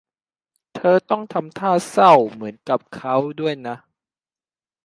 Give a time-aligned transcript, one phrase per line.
[0.75, 3.77] เธอต้องทำท่าเศร้าเหมือนกับเค้าด้วยนะ